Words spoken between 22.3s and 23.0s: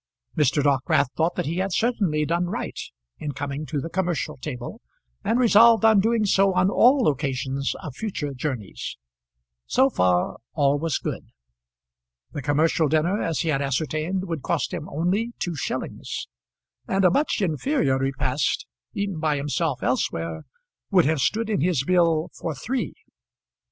for three.